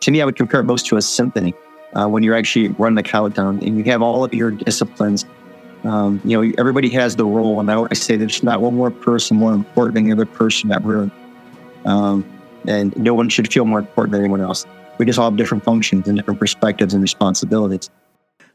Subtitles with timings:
[0.00, 1.54] To me, I would compare it most to a symphony
[1.94, 5.24] uh, when you're actually running the countdown and you have all of your disciplines.
[5.82, 8.90] Um, you know, everybody has the role, and I always say there's not one more
[8.90, 11.10] person more important than the other person that room.
[11.86, 12.24] Um,
[12.66, 14.66] and no one should feel more important than anyone else.
[14.98, 17.90] We just all have different functions and different perspectives and responsibilities.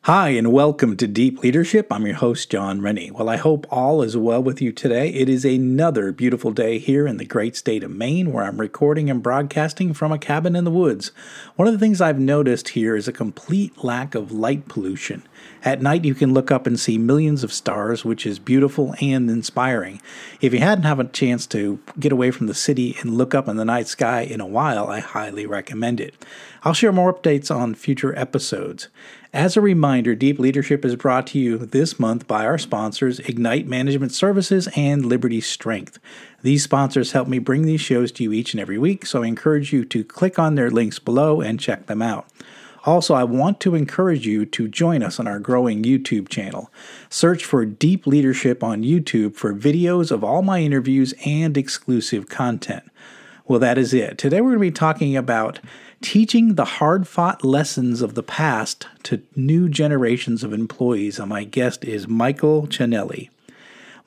[0.03, 1.91] Hi, and welcome to Deep Leadership.
[1.91, 3.11] I'm your host, Jon Rennie.
[3.11, 5.09] Well, I hope all is well with you today.
[5.09, 9.09] It is another beautiful day here in the great state of Maine, where I'm recording
[9.09, 11.11] and broadcasting from a cabin in the woods.
[11.57, 15.23] One of the things I've noticed here is a complete lack of light pollution.
[15.65, 19.29] At night, you can look up and see millions of stars, which is beautiful and
[19.29, 20.01] inspiring.
[20.39, 23.49] If you hadn't had a chance to get away from the city and look up
[23.49, 26.15] in the night sky in a while, I highly recommend it.
[26.63, 28.87] I'll share more updates on future episodes.
[29.33, 33.67] As a reminder, Deep Leadership is brought to you this month by our sponsors, Ignite
[33.67, 35.99] Management Services and Liberty Strength.
[36.41, 39.27] These sponsors help me bring these shows to you each and every week, so I
[39.27, 42.25] encourage you to click on their links below and check them out.
[42.85, 46.71] Also, I want to encourage you to join us on our growing YouTube channel.
[47.11, 52.83] Search for Deep Leadership on YouTube for videos of all my interviews and exclusive content.
[53.49, 54.19] Well, that is it.
[54.19, 55.59] Today we're going to be talking about
[56.01, 61.17] teaching the hard fought lessons of the past to new generations of employees.
[61.17, 63.31] And my guest is Michael Ciannilli.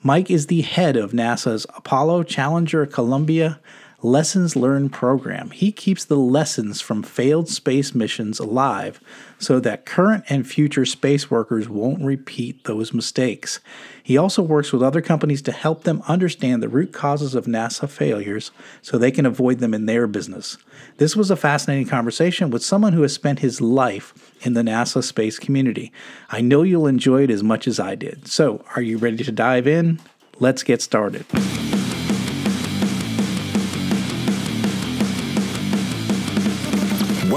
[0.01, 3.59] Mike is the head of NASA's Apollo Challenger Columbia
[4.05, 5.51] Lessons Learned program.
[5.51, 8.99] He keeps the lessons from failed space missions alive
[9.39, 13.61] so that current and future space workers won't repeat those mistakes.
[14.03, 17.89] He also works with other companies to help them understand the root causes of NASA
[17.89, 20.57] failures so they can avoid them in their business.
[20.97, 25.01] This was a fascinating conversation with someone who has spent his life in the NASA
[25.01, 25.93] space community.
[26.29, 28.27] I know you'll enjoy it as much as I did.
[28.27, 30.01] So, are you ready to dive in?
[30.41, 31.25] Let's get started.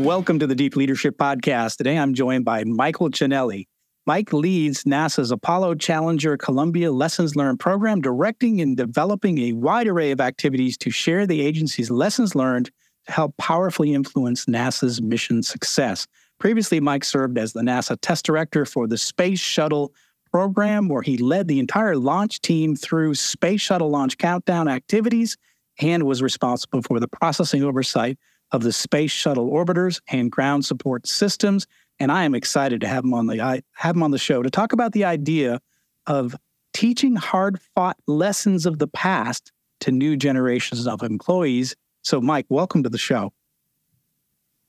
[0.00, 1.76] Welcome to the Deep Leadership Podcast.
[1.76, 3.66] Today I'm joined by Michael Ciannilli.
[4.06, 10.10] Mike leads NASA's Apollo Challenger Columbia Lessons Learned program, directing and developing a wide array
[10.10, 12.70] of activities to share the agency's lessons learned
[13.04, 16.06] to help powerfully influence NASA's mission success.
[16.40, 19.92] Previously, Mike served as the NASA test director for the Space Shuttle
[20.32, 25.36] program, where he led the entire launch team through Space Shuttle launch countdown activities
[25.82, 28.18] and was responsible for the processing oversight
[28.52, 31.66] of the Space Shuttle orbiters and ground support systems.
[31.98, 34.50] And I am excited to have him on the have him on the show to
[34.50, 35.60] talk about the idea
[36.06, 36.36] of
[36.72, 41.76] teaching hard-fought lessons of the past to new generations of employees.
[42.02, 43.32] So, Mike, welcome to the show.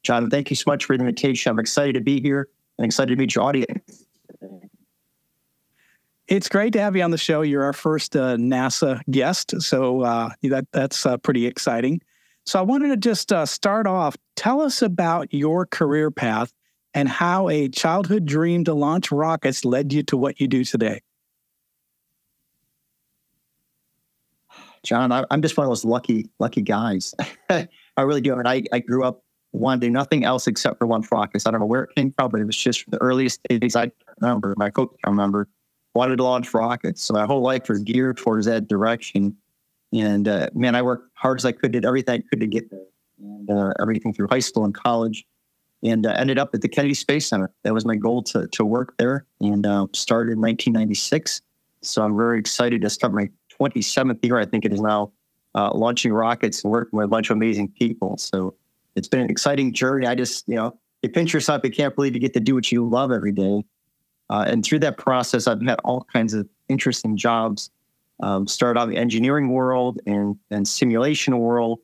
[0.03, 1.49] John, thank you so much for the invitation.
[1.49, 4.05] I'm excited to be here and excited to meet your audience.
[6.27, 7.41] It's great to have you on the show.
[7.41, 12.01] You're our first uh, NASA guest, so uh, that that's uh, pretty exciting.
[12.45, 14.17] So I wanted to just uh, start off.
[14.35, 16.51] Tell us about your career path
[16.93, 21.01] and how a childhood dream to launch rockets led you to what you do today.
[24.83, 27.15] John, I, am just one of those lucky, lucky guys.
[27.49, 27.67] I
[27.97, 28.33] really do.
[28.33, 29.23] I mean, I, I grew up
[29.53, 31.47] wanting nothing else except for one rockets.
[31.47, 33.75] I don't know where it came from, but it was just from the earliest days
[33.77, 34.53] I remember.
[34.57, 35.47] My coach, I remember,
[35.95, 37.01] wanted to launch rockets.
[37.03, 39.37] So my whole life was geared towards that direction.
[39.93, 42.69] And uh, man, I worked hard as I could, did everything I could to get
[42.71, 42.85] there,
[43.19, 45.25] and uh, everything through high school and college,
[45.83, 47.51] and uh, ended up at the Kennedy Space Center.
[47.63, 51.41] That was my goal to to work there, and uh, started in 1996.
[51.81, 53.29] So I'm very excited to start my
[53.59, 54.39] 27th year.
[54.39, 55.11] I think it is now
[55.53, 58.17] uh, launching rockets and working with a bunch of amazing people.
[58.17, 58.55] So
[58.95, 60.07] it's been an exciting journey.
[60.07, 62.71] I just you know you pinch yourself, you can't believe you get to do what
[62.71, 63.63] you love every day.
[64.29, 67.69] Uh, and through that process, I've met all kinds of interesting jobs
[68.21, 71.79] um, started out the engineering world and, and simulation world,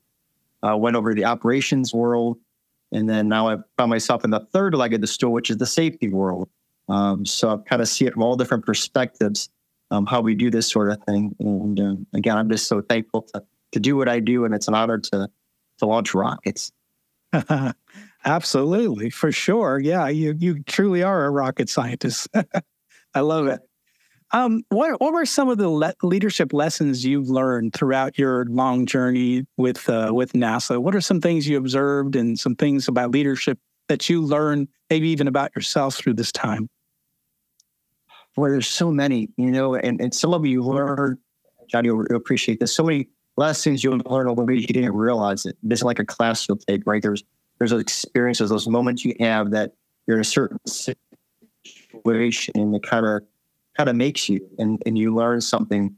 [0.64, 2.38] uh, went over to the operations world,
[2.92, 5.58] and then now I found myself in the third leg of the stool, which is
[5.58, 6.50] the safety world.
[6.88, 9.50] Um, so I kind of see it from all different perspectives,
[9.92, 11.36] um, how we do this sort of thing.
[11.40, 13.44] And uh, again, I'm just so thankful to,
[13.74, 15.30] to do what I do, and it's an honor to
[15.80, 16.72] to launch rockets.
[18.26, 19.80] Absolutely, for sure.
[19.80, 22.28] Yeah, you you truly are a rocket scientist.
[23.14, 23.62] I love it.
[24.32, 28.86] Um, what what were some of the le- leadership lessons you've learned throughout your long
[28.86, 30.80] journey with uh, with NASA?
[30.80, 35.10] What are some things you observed and some things about leadership that you learned, maybe
[35.10, 36.70] even about yourself through this time?
[38.38, 41.18] Well, there's so many, you know, and, and some of you learn,
[41.68, 42.74] Johnny, you'll appreciate this.
[42.74, 45.58] So many lessons you'll learn, although maybe you didn't realize it.
[45.64, 47.02] This is like a class you'll take, right?
[47.02, 47.24] There's
[47.58, 49.74] there's those experiences, those moments you have that
[50.08, 53.24] you're in a certain situation and kind of
[53.80, 55.96] kind of makes you and, and you learn something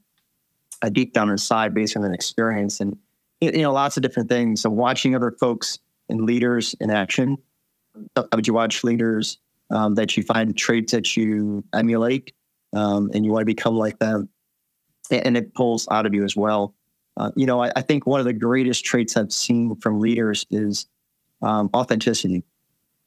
[0.83, 2.79] uh, deep down inside based on an experience.
[2.79, 2.95] And
[3.39, 4.61] you know lots of different things.
[4.61, 7.39] So watching other folks and leaders in action
[8.33, 9.39] would you watch leaders
[9.71, 12.33] um, that you find traits that you emulate
[12.73, 14.29] um, and you want to become like them?
[15.09, 16.75] And it pulls out of you as well.
[17.17, 20.45] Uh, you know I, I, think one of the greatest traits i've seen from leaders
[20.49, 20.85] is
[21.41, 22.43] um, authenticity.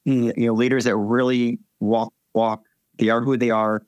[0.05, 2.65] You know leaders that really walk walk
[2.99, 3.83] they are who they are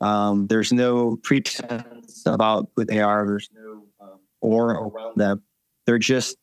[0.00, 3.26] um, there's no pretense about who they are.
[3.26, 5.42] There's no um, aura around them.
[5.86, 6.36] They're just,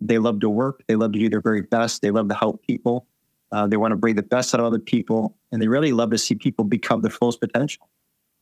[0.00, 0.82] they love to work.
[0.88, 2.02] They love to do their very best.
[2.02, 3.06] They love to help people.
[3.52, 5.36] Uh, they want to bring the best out of other people.
[5.52, 7.88] And they really love to see people become their fullest potential.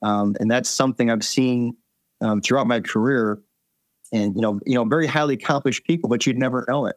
[0.03, 1.76] Um, and that's something I've seen
[2.20, 3.41] um, throughout my career.
[4.12, 6.97] And, you know, you know, very highly accomplished people, but you'd never know it.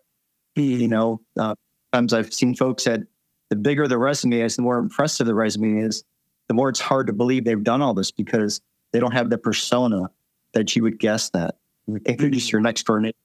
[0.55, 1.55] You know, uh,
[1.91, 3.01] times I've seen folks that
[3.49, 6.03] the bigger the resume is, the more impressive the resume is,
[6.47, 8.61] the more it's hard to believe they've done all this because
[8.93, 10.09] they don't have the persona
[10.53, 11.57] that you would guess that.
[11.87, 13.17] They're just your next door neighbor,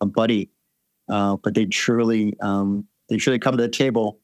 [0.00, 0.50] a buddy,
[1.08, 4.20] uh, but they truly um, they truly come to the table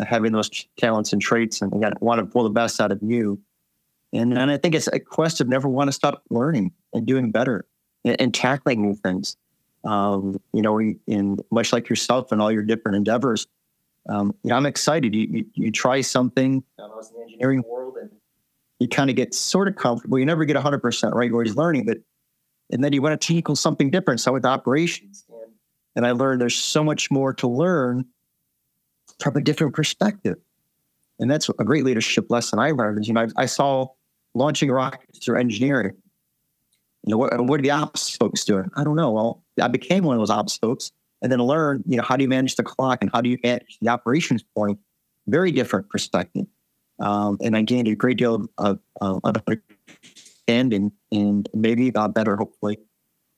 [0.00, 0.48] uh, having those
[0.78, 3.40] talents and traits and want to pull the best out of you.
[4.12, 7.30] And, and I think it's a quest of never want to stop learning and doing
[7.30, 7.66] better
[8.04, 9.36] and, and tackling new things.
[9.84, 13.46] Um, you know, in much like yourself and all your different endeavors,
[14.08, 15.14] um, you know, I'm excited.
[15.14, 16.62] You, you, you try something.
[16.78, 18.10] I was in the engineering world, and
[18.80, 20.18] you kind of get sort of comfortable.
[20.18, 21.26] You never get 100 percent right.
[21.26, 21.98] You're always learning, but
[22.70, 24.20] and then you want to tackle something different.
[24.20, 25.52] So with operations, and,
[25.96, 28.06] and I learned there's so much more to learn
[29.20, 30.36] from a different perspective,
[31.20, 33.00] and that's a great leadership lesson I learned.
[33.00, 33.86] Is you know I, I saw
[34.34, 35.92] launching rockets through engineering.
[37.06, 37.40] You know what?
[37.46, 38.68] What are the ops folks doing?
[38.74, 39.12] I don't know.
[39.12, 40.90] Well, I became one of those ops folks
[41.22, 43.38] and then learn, you know, how do you manage the clock and how do you
[43.42, 44.78] manage the operations point?
[45.28, 46.46] Very different perspective.
[47.00, 52.36] Um, and I gained a great deal of, of, of understanding and maybe got better,
[52.36, 52.78] hopefully.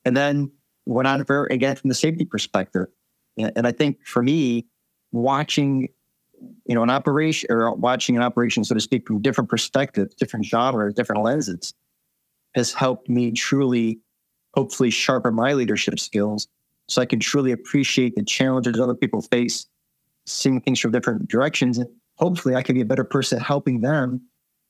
[0.03, 0.51] And then
[0.85, 2.87] went on for, again from the safety perspective.
[3.37, 4.65] And, and I think for me,
[5.11, 5.89] watching,
[6.65, 10.45] you know, an operation or watching an operation, so to speak, from different perspectives, different
[10.45, 11.73] genres, different lenses,
[12.55, 13.99] has helped me truly,
[14.55, 16.47] hopefully, sharpen my leadership skills
[16.87, 19.65] so I can truly appreciate the challenges other people face,
[20.25, 21.77] seeing things from different directions.
[21.77, 24.21] And hopefully I can be a better person helping them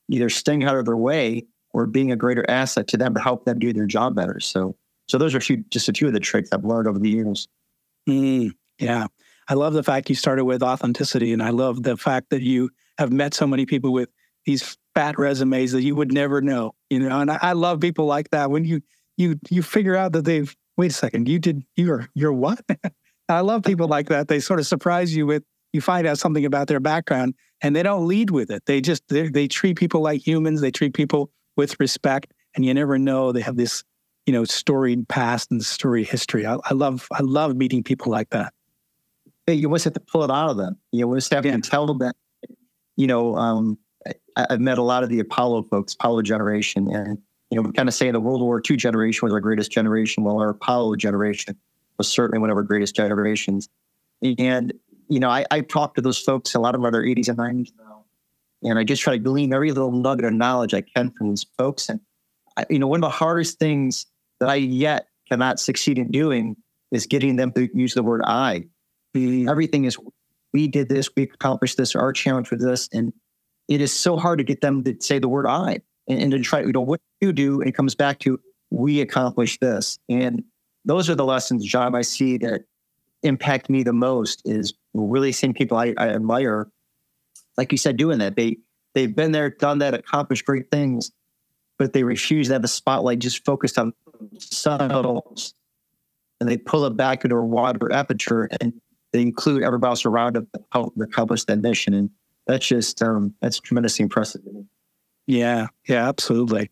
[0.09, 3.45] either staying out of their way or being a greater asset to them to help
[3.45, 4.39] them do their job better.
[4.39, 4.75] So,
[5.07, 7.09] so those are a few, just a few of the tricks I've learned over the
[7.09, 7.47] years.
[8.07, 9.07] Mm, yeah.
[9.49, 11.33] I love the fact you started with authenticity.
[11.33, 14.09] And I love the fact that you have met so many people with
[14.45, 18.05] these fat resumes that you would never know, you know, and I, I love people
[18.05, 18.49] like that.
[18.49, 18.81] When you,
[19.17, 22.61] you, you figure out that they've wait a second, you did, you're, you're what?
[23.29, 24.27] I love people like that.
[24.27, 25.43] They sort of surprise you with,
[25.73, 28.63] you find out something about their background and they don't lead with it.
[28.65, 30.61] They just, they treat people like humans.
[30.61, 33.83] They treat people with respect and you never know they have this,
[34.25, 36.45] you know, storied past and storied history.
[36.45, 38.53] I, I love, I love meeting people like that.
[39.45, 40.77] Hey, you almost have to pull it out of them.
[40.91, 41.55] You almost have yeah.
[41.55, 42.15] to tell them that,
[42.95, 43.77] you know, um,
[44.35, 47.19] I, I've met a lot of the Apollo folks, Apollo generation, and
[47.51, 50.23] you know, we kind of say the World War II generation was our greatest generation,
[50.23, 51.55] while our Apollo generation
[51.97, 53.69] was certainly one of our greatest generations.
[54.39, 54.73] And,
[55.09, 57.29] you know, I, I talk to those folks, a lot of them are their 80s
[57.29, 58.05] and 90s now.
[58.63, 61.45] And I just try to glean every little nugget of knowledge I can from these
[61.57, 61.87] folks.
[61.87, 61.99] And,
[62.57, 64.07] I, you know, one of the hardest things
[64.39, 66.55] that I yet cannot succeed in doing
[66.91, 68.65] is getting them to use the word I.
[69.15, 69.97] Everything is,
[70.51, 72.89] we did this, we accomplished this, our challenge was this.
[72.91, 73.13] And
[73.67, 76.61] it is so hard to get them to say the word I and, to try,
[76.61, 79.97] you know, what you do, it comes back to we accomplish this.
[80.09, 80.43] And
[80.83, 82.61] those are the lessons, John, I see that
[83.23, 86.67] impact me the most is really seeing people I, I admire,
[87.57, 88.35] like you said, doing that.
[88.35, 88.57] They
[88.93, 91.11] they've been there, done that, accomplished great things,
[91.79, 93.93] but they refuse to have the spotlight just focused on
[94.39, 95.53] subtles.
[96.39, 98.73] And they pull it back into a wider aperture and
[99.13, 101.93] they include everybody else around to help accomplish that mission.
[101.93, 102.09] And
[102.45, 104.65] that's just um, that's tremendously impressive to me.
[105.27, 106.69] Yeah, yeah, absolutely.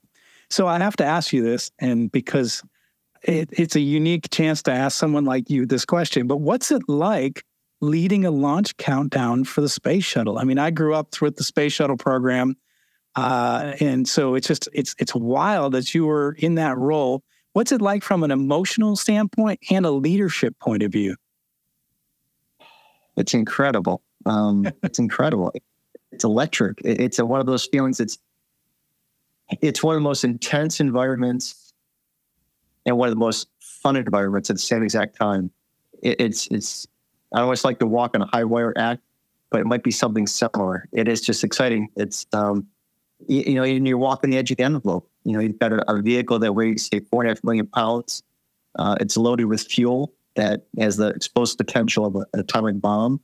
[0.49, 2.61] So I have to ask you this, and because
[3.23, 6.83] it, it's a unique chance to ask someone like you this question, but what's it
[6.87, 7.43] like
[7.81, 10.37] leading a launch countdown for the space shuttle?
[10.37, 12.55] I mean, I grew up with the space shuttle program.
[13.15, 17.23] Uh, and so it's just it's it's wild that you were in that role.
[17.53, 21.15] What's it like from an emotional standpoint and a leadership point of view?
[23.15, 24.01] It's incredible.
[24.25, 25.53] Um, it's incredible.
[26.11, 26.79] It's electric.
[26.83, 27.99] It's a, one of those feelings.
[27.99, 28.17] It's
[29.61, 31.73] it's one of the most intense environments
[32.85, 35.51] and one of the most fun environments at the same exact time.
[36.01, 36.87] It, it's it's
[37.33, 39.01] I always like to walk on a high wire act,
[39.49, 40.87] but it might be something similar.
[40.91, 41.89] It is just exciting.
[41.95, 42.67] It's um,
[43.27, 45.09] you, you know, and you're walking the edge of the envelope.
[45.23, 47.67] You know, you've got a, a vehicle that weighs say four and a half million
[47.67, 48.23] pounds.
[48.77, 53.21] Uh, it's loaded with fuel that has the explosive potential of a, an atomic bomb.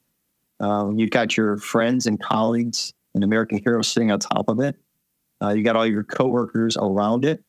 [0.60, 4.76] Um, you've got your friends and colleagues and American heroes sitting on top of it.
[5.42, 7.44] Uh, you got all your coworkers around it.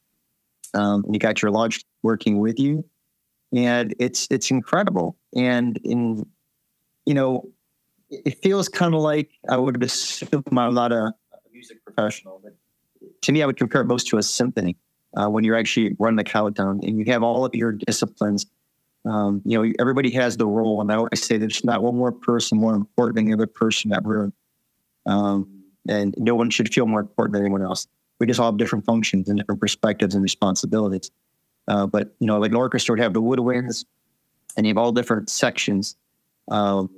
[0.74, 2.84] Um, you got your launch working with you,
[3.52, 5.16] and it's it's incredible.
[5.34, 6.24] And in
[7.06, 7.48] you know,
[8.10, 11.12] it feels kind of like I would assume I'm not a,
[11.52, 12.52] music professional, but
[13.22, 14.76] to me, I would compare it most to a symphony
[15.16, 18.46] uh, when you're actually running the countdown and you have all of your disciplines.
[19.04, 22.12] Um, you know, everybody has the role, and I always say there's not one more
[22.12, 24.32] person more important than the other person that room.
[25.06, 27.86] Um, and no one should feel more important than anyone else.
[28.18, 31.10] We just all have different functions and different perspectives and responsibilities.
[31.68, 33.84] Uh, but you know, like an orchestra would have the woodwinds,
[34.56, 35.96] and you have all different sections.
[36.50, 36.90] Um,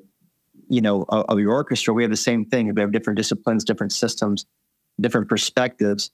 [0.68, 2.72] you know, of, of, your orchestra, we have the same thing.
[2.74, 4.46] We have different disciplines, different systems,
[5.00, 6.10] different perspectives,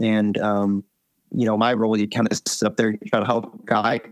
[0.00, 0.84] and um,
[1.32, 4.08] you know, my role, you kind of sit up there, and try to help guide,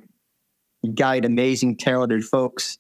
[0.94, 2.78] guide amazing, talented folks,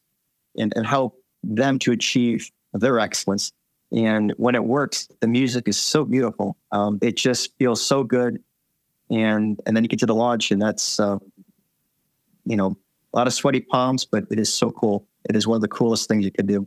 [0.58, 3.52] and, and help them to achieve their excellence.
[3.92, 6.56] And when it works, the music is so beautiful.
[6.72, 8.42] Um, it just feels so good,
[9.10, 11.18] and and then you get to the launch, and that's uh,
[12.44, 12.76] you know
[13.14, 15.06] a lot of sweaty palms, but it is so cool.
[15.28, 16.66] It is one of the coolest things you can do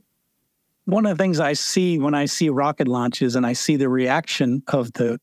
[0.90, 3.90] one of the things I see when I see rocket launches and I see the
[3.90, 5.20] reaction of the,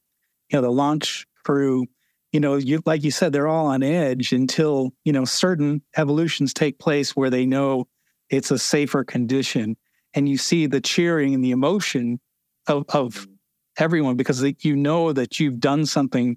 [0.48, 1.86] you know, the launch crew,
[2.32, 6.52] you know, you like you said, they're all on edge until you know certain evolutions
[6.52, 7.88] take place where they know
[8.30, 9.76] it's a safer condition,
[10.16, 12.18] and you see the cheering and the emotion
[12.66, 13.34] of of mm.
[13.78, 16.36] everyone because you know that you've done something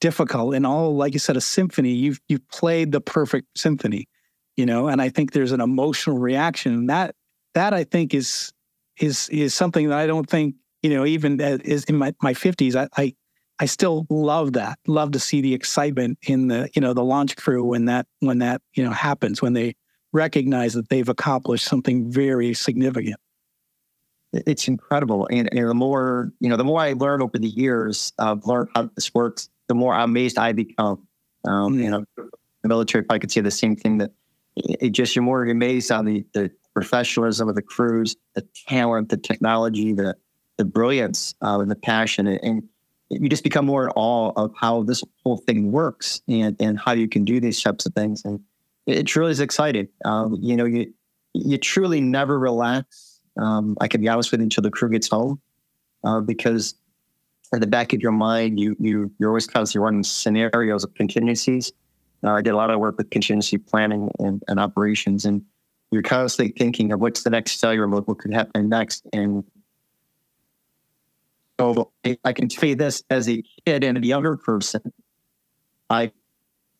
[0.00, 4.08] difficult and all like you said a symphony you've you've played the perfect symphony
[4.56, 7.14] you know and i think there's an emotional reaction and that
[7.54, 8.52] that I think is
[8.98, 12.76] is is something that I don't think you know even is in my my fifties.
[12.76, 13.14] I, I
[13.58, 14.78] I still love that.
[14.86, 18.38] Love to see the excitement in the you know the launch crew when that when
[18.38, 19.74] that you know happens when they
[20.12, 23.16] recognize that they've accomplished something very significant.
[24.32, 28.12] It's incredible, and, and the more you know, the more I learn over the years,
[28.18, 29.50] I've learned how this works.
[29.68, 31.06] The more amazed I become.
[31.44, 31.82] Um, mm.
[31.82, 34.12] You know, the military, I could say the same thing that
[34.56, 39.18] it just you're more amazed on the the professionalism of the crews, the talent, the
[39.18, 40.16] technology, the
[40.56, 42.62] the brilliance, uh, and the passion, and
[43.10, 46.92] you just become more in awe of how this whole thing works and and how
[46.92, 48.24] you can do these types of things.
[48.24, 48.40] And
[48.86, 49.88] it truly is exciting.
[50.04, 50.92] Um, you know, you
[51.34, 53.20] you truly never relax.
[53.38, 55.40] Um, I can be honest with you until the crew gets home,
[56.04, 56.74] uh, because
[57.54, 61.72] at the back of your mind, you you you're always constantly running scenarios of contingencies.
[62.24, 65.42] Uh, I did a lot of work with contingency planning and, and operations, and
[65.90, 69.06] you're constantly thinking of what's the next cellular mode, what could happen next.
[69.12, 69.44] And
[71.60, 71.92] so
[72.24, 74.92] I can tell you this as a kid and a younger person,
[75.90, 76.12] I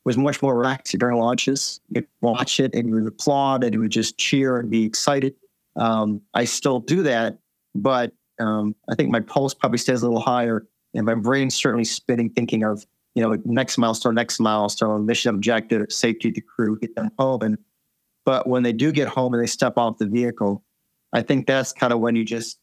[0.05, 1.79] was much more relaxed during launches.
[1.89, 5.35] You'd watch it and you would applaud and you would just cheer and be excited.
[5.75, 7.37] Um, I still do that,
[7.73, 11.85] but um, I think my pulse probably stays a little higher and my brain's certainly
[11.85, 16.95] spinning, thinking of, you know, next milestone, next milestone, mission objective, safety to crew, get
[16.95, 17.41] them home.
[17.41, 17.57] And
[18.25, 20.63] but when they do get home and they step off the vehicle,
[21.11, 22.59] I think that's kind of when you just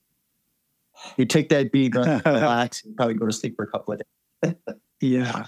[1.17, 4.01] you take that beat, relax, and probably go to sleep for a couple of
[4.43, 4.55] days.
[5.01, 5.47] yeah.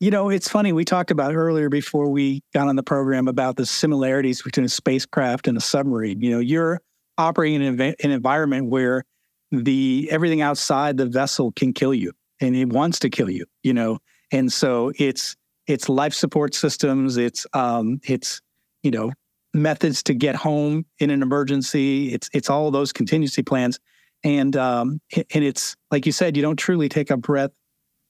[0.00, 0.72] You know, it's funny.
[0.72, 4.68] We talked about earlier before we got on the program about the similarities between a
[4.68, 6.20] spacecraft and a submarine.
[6.20, 6.80] You know, you're
[7.16, 9.04] operating in an environment where
[9.52, 13.46] the everything outside the vessel can kill you, and it wants to kill you.
[13.62, 13.98] You know,
[14.32, 15.36] and so it's
[15.66, 17.16] it's life support systems.
[17.16, 18.40] It's um, it's
[18.82, 19.12] you know
[19.54, 22.12] methods to get home in an emergency.
[22.12, 23.78] It's it's all those contingency plans,
[24.24, 27.52] and um, and it's like you said, you don't truly take a breath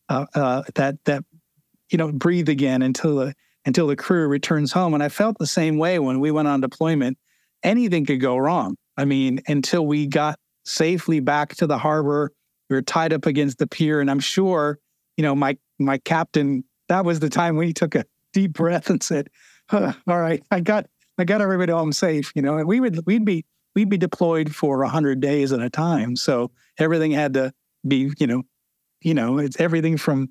[0.09, 1.25] uh, uh, that that
[1.91, 4.95] you know breathe again until the until the crew returns home.
[4.95, 7.19] And I felt the same way when we went on deployment.
[7.62, 8.76] Anything could go wrong.
[8.97, 12.31] I mean, until we got safely back to the harbor,
[12.69, 14.79] we were tied up against the pier, and I'm sure
[15.17, 16.64] you know my my captain.
[16.88, 19.29] That was the time when he took a deep breath and said,
[19.71, 20.87] huh, "All right, I got
[21.19, 24.55] I got everybody home safe, you know, and we would we'd be we'd be deployed
[24.55, 26.17] for hundred days at a time.
[26.17, 27.53] So everything had to
[27.87, 28.43] be, you know,
[29.00, 30.31] you know, it's everything from,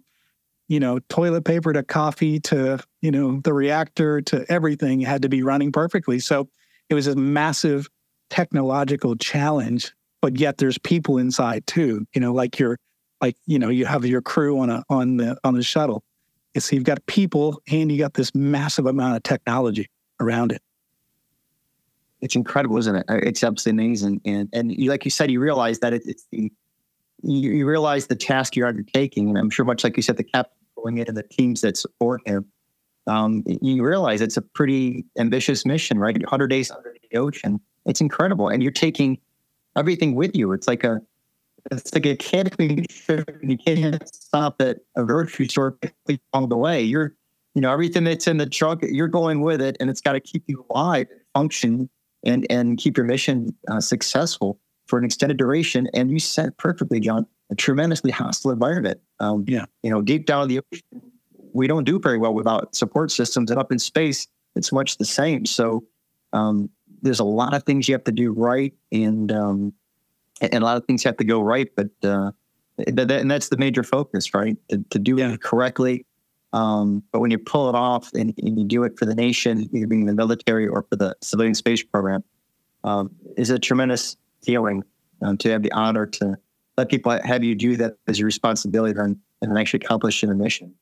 [0.73, 5.29] you know, toilet paper to coffee to, you know, the reactor to everything had to
[5.29, 6.17] be running perfectly.
[6.17, 6.49] So
[6.89, 7.87] it was a massive
[8.31, 12.79] technological challenge, but yet there's people inside too, you know, like you're
[13.21, 16.03] like, you know, you have your crew on a on the on the shuttle.
[16.57, 20.63] So you've got people and you got this massive amount of technology around it.
[22.19, 23.05] It's incredible, isn't it?
[23.09, 24.21] It's absolutely amazing.
[24.25, 26.51] And and you, like you said, you realize that it, it's the
[27.21, 30.25] you, you, realize the task you're undertaking, and I'm sure much like you said, the
[30.87, 32.45] into the teams that support him.
[33.07, 36.17] Um, you realize it's a pretty ambitious mission, right?
[36.17, 37.59] 100 days under the ocean.
[37.85, 39.19] It's incredible, and you're taking
[39.77, 40.53] everything with you.
[40.53, 41.01] It's like a
[41.71, 43.37] it's like a camping trip.
[43.41, 45.77] You can't stop at a grocery store
[46.33, 46.81] along the way.
[46.81, 47.15] You're,
[47.55, 50.19] you know, everything that's in the truck, you're going with it, and it's got to
[50.19, 51.89] keep you alive, function,
[52.23, 55.87] and and keep your mission uh, successful for an extended duration.
[55.93, 58.99] And you said perfectly, John, a tremendously hostile environment.
[59.19, 61.11] Um, yeah, you know, deep down in the ocean,
[61.53, 65.05] we don't do very well without support systems, and up in space, it's much the
[65.05, 65.45] same.
[65.45, 65.83] So
[66.33, 66.69] um,
[67.01, 69.73] there's a lot of things you have to do right, and um,
[70.41, 71.69] and a lot of things have to go right.
[71.75, 72.31] But uh,
[72.77, 74.57] and that's the major focus, right?
[74.69, 75.33] To, to do yeah.
[75.33, 76.05] it correctly.
[76.53, 79.67] Um, but when you pull it off and, and, you do it for the nation,
[79.73, 82.23] either being in the military or for the civilian space program,
[82.83, 84.83] um, is a tremendous feeling
[85.23, 86.37] um, to have the honor to
[86.77, 90.73] let people have you do that as your responsibility and, and actually accomplish a mission.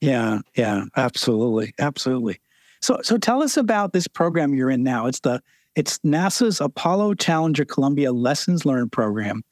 [0.00, 2.40] Yeah, yeah, absolutely, absolutely.
[2.80, 5.06] So, so tell us about this program you're in now.
[5.06, 5.42] It's the
[5.74, 9.42] it's NASA's Apollo Challenger Columbia Lessons Learned program.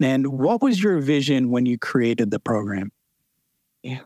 [0.00, 2.90] And what was your vision when you created the program?
[3.82, 4.00] Yeah,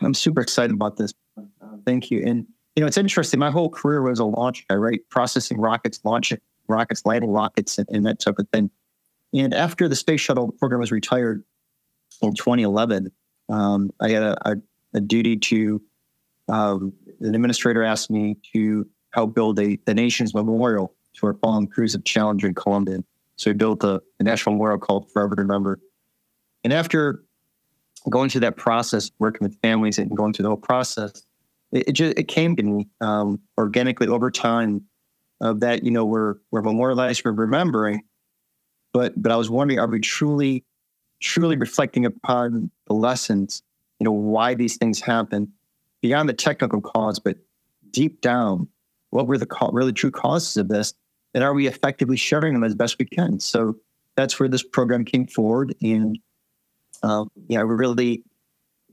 [0.00, 1.12] I'm super excited about this.
[1.36, 1.42] Uh,
[1.84, 2.22] thank you.
[2.26, 3.38] And you know, it's interesting.
[3.38, 5.00] My whole career was a launch guy, right?
[5.08, 8.70] Processing rockets, launching rockets, landing rockets, and, and that type of thing.
[9.32, 11.44] And after the space shuttle program was retired
[12.22, 13.10] in 2011,
[13.48, 14.56] um, I had a, a,
[14.94, 15.82] a duty to.
[16.48, 21.66] Um, an administrator asked me to help build a the nation's memorial to our fallen
[21.66, 23.04] crews of Challenger and Columbia.
[23.36, 25.78] So we built a, a national memorial called Forever to Remember.
[26.64, 27.22] And after
[28.08, 31.24] going through that process, working with families and going through the whole process,
[31.72, 34.84] it, it just it came to me um, organically over time
[35.40, 38.02] of that, you know, we're we're memorializing, we're remembering,
[38.92, 40.64] but but I was wondering, are we truly,
[41.20, 43.62] truly reflecting upon the lessons,
[43.98, 45.52] you know, why these things happen
[46.00, 47.36] beyond the technical cause, but
[47.90, 48.68] deep down,
[49.10, 50.94] what were the really true causes of this?
[51.34, 53.38] And are we effectively sharing them as best we can?
[53.40, 53.76] So
[54.16, 55.74] that's where this program came forward.
[55.80, 56.18] And,
[57.02, 58.24] um, you know, really,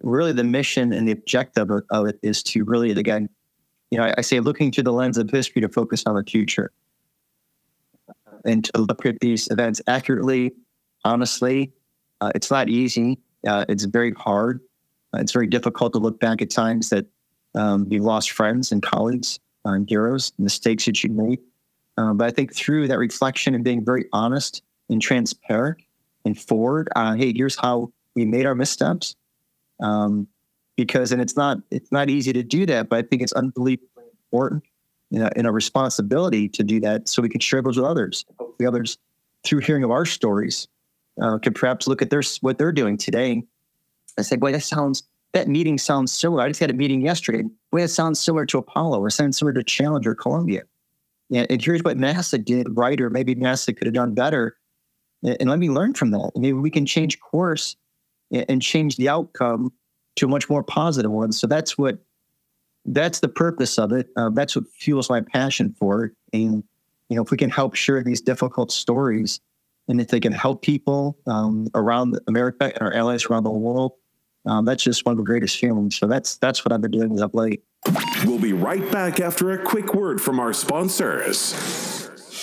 [0.01, 3.29] really the mission and the objective of, of it is to really, again,
[3.89, 6.23] you know, I, I, say looking through the lens of history to focus on the
[6.23, 6.71] future
[8.45, 10.51] and to look at these events accurately,
[11.03, 11.71] honestly.
[12.21, 13.19] Uh, it's not easy.
[13.45, 14.59] Uh, it's very hard.
[15.13, 17.05] Uh, it's very difficult to look back at times that
[17.55, 21.39] um, you've lost friends and colleagues and heroes, mistakes that you made.
[21.97, 25.79] Um, but I think through that reflection and being very honest and transparent
[26.25, 29.15] and forward, uh, hey, here's how we made our missteps.
[29.79, 30.27] Um,
[30.75, 34.03] because and it's not it's not easy to do that, but I think it's unbelievably
[34.31, 34.63] important
[35.09, 38.25] you know, in a responsibility to do that so we can share those with others.
[38.59, 38.97] The others,
[39.43, 40.67] through hearing of our stories,
[41.21, 43.43] uh, could perhaps look at their what they're doing today
[44.17, 46.43] and say, "Boy, that sounds that meeting sounds similar.
[46.43, 47.43] I just had a meeting yesterday.
[47.71, 50.63] Boy, it sounds similar to Apollo or sounds similar to Challenger, Columbia."
[51.31, 54.57] And, and here's what NASA did right, or maybe NASA could have done better.
[55.23, 56.31] And, and let me learn from that.
[56.35, 57.75] Maybe we can change course
[58.31, 59.71] and, and change the outcome
[60.17, 61.31] to a much more positive one.
[61.31, 61.99] So that's what
[62.87, 64.09] that's the purpose of it.
[64.15, 66.11] Uh, that's what fuels my passion for it.
[66.33, 66.63] And
[67.09, 69.39] you know, if we can help share these difficult stories,
[69.87, 73.93] and if they can help people um, around America and our allies around the world,
[74.45, 75.97] um, that's just one of the greatest feelings.
[75.97, 77.63] So that's that's what I've been doing as of late.
[78.25, 81.96] We'll be right back after a quick word from our sponsors.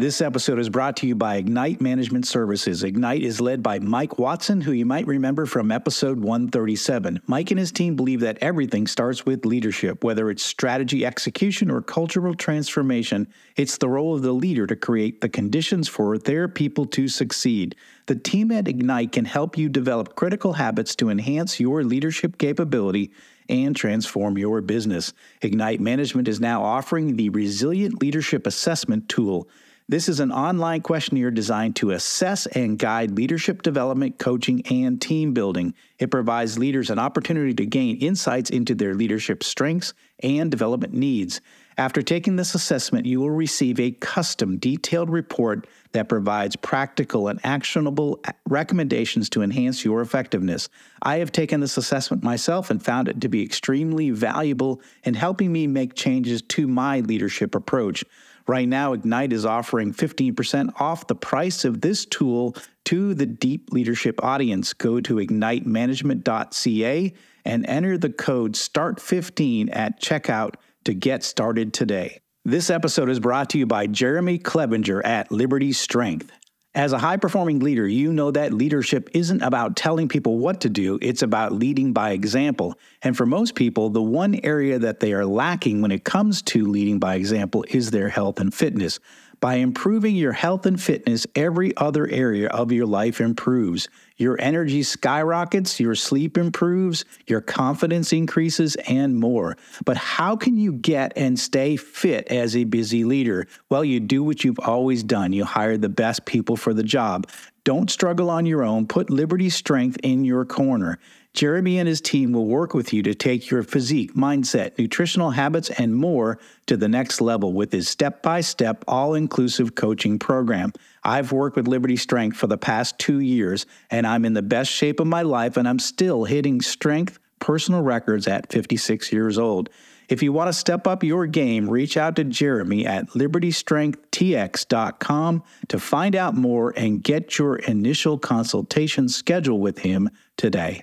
[0.00, 2.84] This episode is brought to you by Ignite Management Services.
[2.84, 7.20] Ignite is led by Mike Watson, who you might remember from episode 137.
[7.26, 11.82] Mike and his team believe that everything starts with leadership, whether it's strategy execution or
[11.82, 13.28] cultural transformation.
[13.56, 17.76] It's the role of the leader to create the conditions for their people to succeed.
[18.06, 23.10] The team at Ignite can help you develop critical habits to enhance your leadership capability
[23.50, 25.12] and transform your business.
[25.42, 29.46] Ignite Management is now offering the Resilient Leadership Assessment Tool.
[29.90, 35.34] This is an online questionnaire designed to assess and guide leadership development, coaching, and team
[35.34, 35.74] building.
[35.98, 41.40] It provides leaders an opportunity to gain insights into their leadership strengths and development needs.
[41.76, 47.40] After taking this assessment, you will receive a custom, detailed report that provides practical and
[47.42, 50.68] actionable recommendations to enhance your effectiveness.
[51.02, 55.52] I have taken this assessment myself and found it to be extremely valuable in helping
[55.52, 58.04] me make changes to my leadership approach.
[58.50, 63.68] Right now, Ignite is offering 15% off the price of this tool to the deep
[63.70, 64.72] leadership audience.
[64.72, 72.22] Go to ignitemanagement.ca and enter the code START15 at checkout to get started today.
[72.44, 76.32] This episode is brought to you by Jeremy Clevenger at Liberty Strength.
[76.74, 80.68] As a high performing leader, you know that leadership isn't about telling people what to
[80.68, 82.78] do, it's about leading by example.
[83.02, 86.64] And for most people, the one area that they are lacking when it comes to
[86.64, 89.00] leading by example is their health and fitness.
[89.40, 93.88] By improving your health and fitness, every other area of your life improves.
[94.20, 99.56] Your energy skyrockets, your sleep improves, your confidence increases, and more.
[99.86, 103.46] But how can you get and stay fit as a busy leader?
[103.70, 107.30] Well, you do what you've always done you hire the best people for the job.
[107.64, 108.86] Don't struggle on your own.
[108.86, 110.98] Put Liberty Strength in your corner.
[111.32, 115.70] Jeremy and his team will work with you to take your physique, mindset, nutritional habits,
[115.70, 120.72] and more to the next level with his step by step, all inclusive coaching program.
[121.02, 124.70] I've worked with Liberty Strength for the past two years, and I'm in the best
[124.70, 129.70] shape of my life, and I'm still hitting strength personal records at 56 years old.
[130.08, 135.78] If you want to step up your game, reach out to Jeremy at libertystrengthtx.com to
[135.78, 140.82] find out more and get your initial consultation scheduled with him today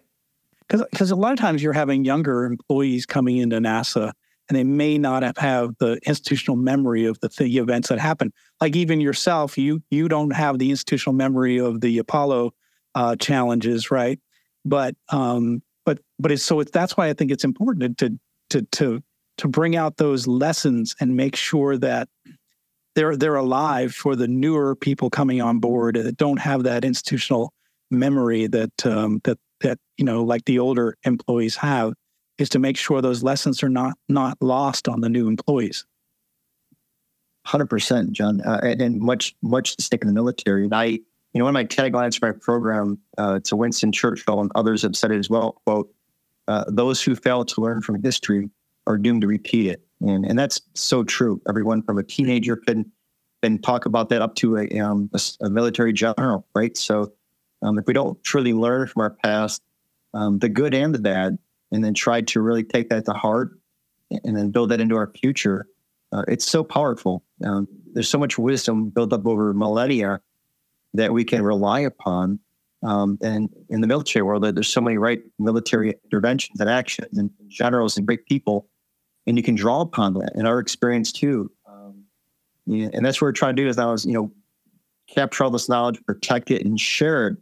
[0.69, 4.11] because a lot of times you're having younger employees coming into NASA
[4.49, 8.31] and they may not have, have the institutional memory of the, the events that happen.
[8.61, 12.53] Like even yourself, you you don't have the institutional memory of the Apollo
[12.95, 14.19] uh, challenges, right?
[14.65, 18.61] But um, but but it's so it's that's why I think it's important to to
[18.73, 19.03] to
[19.37, 22.09] to bring out those lessons and make sure that
[22.95, 27.53] they're they're alive for the newer people coming on board that don't have that institutional
[27.91, 31.93] memory that um, that that you know like the older employees have
[32.37, 35.85] is to make sure those lessons are not not lost on the new employees.
[37.47, 38.41] 100% john.
[38.41, 40.65] Uh, and, and, much much stick in the military.
[40.65, 44.41] And i you know one of my taglines for my program uh, to winston churchill
[44.41, 45.93] and others have said it as well quote
[46.47, 48.49] uh, those who fail to learn from history
[48.87, 49.81] are doomed to repeat it.
[50.01, 51.41] And and that's so true.
[51.47, 52.91] Everyone from a teenager can
[53.43, 56.75] can talk about that up to a, um, a, a military general right?
[56.75, 57.11] So
[57.61, 59.61] um, if we don't truly learn from our past,
[60.13, 61.37] um, the good and the bad,
[61.71, 63.51] and then try to really take that to heart
[64.23, 65.67] and then build that into our future,
[66.11, 67.23] uh, it's so powerful.
[67.43, 70.21] Um, there's so much wisdom built up over millennia
[70.93, 72.39] that we can rely upon.
[72.83, 77.29] Um, and in the military world, there's so many right military interventions and actions and
[77.47, 78.67] generals and great people,
[79.25, 81.51] and you can draw upon that in our experience too.
[81.67, 82.03] Um,
[82.67, 84.31] and that's what we're trying to do is now is you know
[85.07, 87.37] capture all this knowledge, protect it, and share it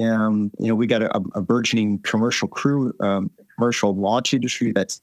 [0.00, 5.00] um, you know, we got a, a burgeoning commercial crew, um, commercial launch industry that's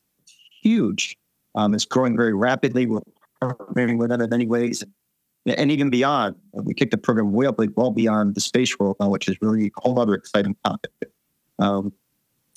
[0.62, 1.17] huge.
[1.56, 2.86] Um, it's growing very rapidly.
[2.86, 3.01] We're
[3.41, 4.84] partnering with in many ways,
[5.45, 6.36] and even beyond.
[6.54, 9.38] We kicked the program way up, like well beyond the space world now, which is
[9.41, 10.91] really a whole other exciting topic.
[11.60, 11.93] Um,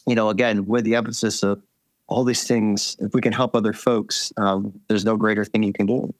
[0.07, 1.63] you know, again, with the emphasis of
[2.09, 5.73] all these things, if we can help other folks, um, there's no greater thing you
[5.73, 6.15] can do.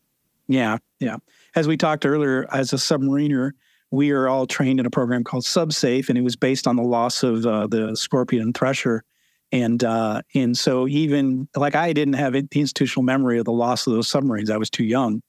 [0.49, 1.17] Yeah, yeah.
[1.55, 3.53] As we talked earlier, as a submariner,
[3.95, 6.83] we are all trained in a program called SubSafe, and it was based on the
[6.83, 9.05] loss of uh, the Scorpion Thresher.
[9.53, 13.87] And uh, and so even like I didn't have the institutional memory of the loss
[13.87, 14.51] of those submarines.
[14.51, 15.23] I was too young.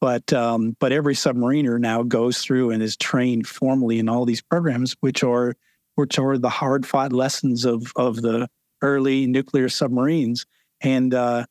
[0.00, 4.42] But um, but every submariner now goes through and is trained formally in all these
[4.42, 5.54] programs, which are
[5.96, 8.48] which are the hard fought lessons of of the
[8.82, 10.46] early nuclear submarines.
[10.80, 11.46] And uh,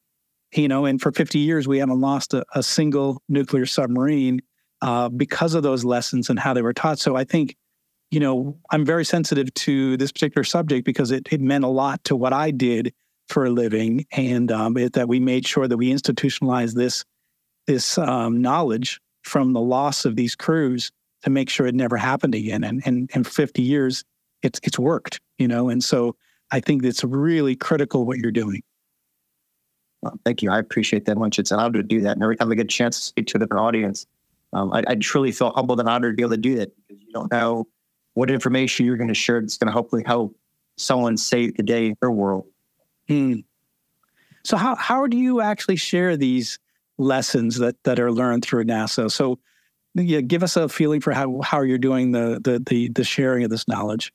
[0.54, 4.42] you know, and for 50 years we haven't lost a, a single nuclear submarine
[4.82, 7.00] uh, because of those lessons and how they were taught.
[7.00, 7.56] So I think,
[8.12, 12.04] you know, I'm very sensitive to this particular subject because it, it meant a lot
[12.06, 12.94] to what I did
[13.28, 17.04] for a living, and um, it, that we made sure that we institutionalized this
[17.66, 20.92] this um, knowledge from the loss of these crews
[21.24, 22.64] to make sure it never happened again.
[22.64, 24.06] And and in 50 years,
[24.44, 25.68] it's it's worked, you know.
[25.68, 26.16] And so
[26.52, 28.62] I think it's really critical what you're doing.
[30.02, 30.52] Well, thank you.
[30.52, 31.40] I appreciate that much.
[31.40, 32.14] It's an honor to do that.
[32.14, 34.06] And every time I get a chance to speak to a different audience,
[34.54, 37.02] um, I, I, truly feel humbled and honored to be able to do that because
[37.02, 37.68] you don't know
[38.14, 40.36] what information you're going to share that's going to hopefully help
[40.78, 42.46] someone save the day in their world.
[43.08, 43.40] Hmm.
[44.44, 46.60] So how how do you actually share these
[46.98, 49.12] lessons that that are learned through NASA?
[49.12, 49.40] So
[49.94, 53.44] yeah, give us a feeling for how how you're doing the the the, the sharing
[53.44, 54.14] of this knowledge.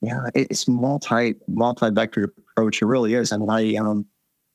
[0.00, 2.80] Yeah, it's multi multi vector approach.
[2.80, 3.32] It really is.
[3.32, 4.06] I mean, I um,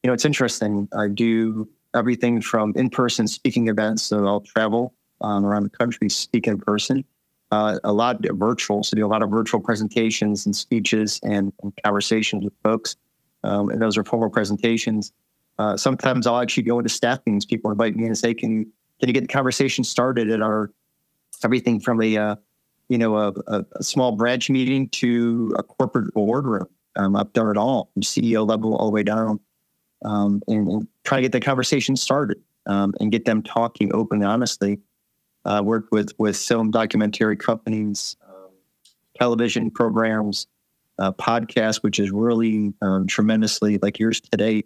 [0.02, 0.88] you know, it's interesting.
[0.98, 6.10] I do everything from in person speaking events, so I'll travel um, around the country,
[6.10, 7.04] speak in person.
[7.52, 11.74] Uh, a lot virtual, so do a lot of virtual presentations and speeches and, and
[11.84, 12.98] conversations with folks.
[13.44, 15.14] Um, and those are formal presentations.
[15.58, 17.46] Uh, sometimes I'll actually go into staff meetings.
[17.46, 18.66] People invite me and say, "Can
[19.00, 20.72] can you get the conversation started at our
[21.44, 22.36] everything from a uh,
[22.90, 26.68] you know a, a, a, small branch meeting to a corporate boardroom.
[26.96, 29.40] Um, I've done it all from CEO level all the way down,
[30.04, 34.26] um, and, and, try to get the conversation started um, and get them talking openly,
[34.26, 34.80] honestly.
[35.46, 38.50] Uh, worked with with film documentary companies, um,
[39.18, 40.48] television programs,
[40.98, 44.64] uh, podcasts, which is really um, tremendously like yours today,